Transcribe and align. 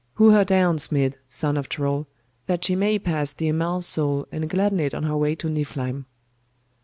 'Hew 0.17 0.31
her 0.31 0.43
down, 0.43 0.77
Smid, 0.79 1.13
son 1.29 1.57
of 1.57 1.69
Troll, 1.69 2.07
that 2.47 2.65
she 2.65 2.75
may 2.75 2.97
pass 2.97 3.33
the 3.33 3.47
Amal's 3.49 3.85
soul 3.85 4.27
and 4.31 4.49
gladden 4.49 4.79
it 4.79 4.95
on 4.95 5.03
her 5.03 5.15
way 5.15 5.35
to 5.35 5.47
Niflheim. 5.47 6.07